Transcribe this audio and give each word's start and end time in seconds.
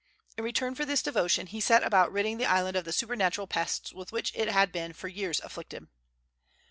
In 0.35 0.43
return 0.43 0.73
for 0.73 0.83
this 0.83 1.03
devotion 1.03 1.45
he 1.45 1.61
set 1.61 1.83
about 1.83 2.11
ridding 2.11 2.39
the 2.39 2.47
island 2.47 2.75
of 2.75 2.85
the 2.85 2.91
supernatural 2.91 3.45
pests 3.45 3.93
with 3.93 4.11
which 4.11 4.35
it 4.35 4.47
had 4.47 4.71
been 4.71 4.93
for 4.93 5.07
years 5.07 5.39
afflicted. 5.41 5.89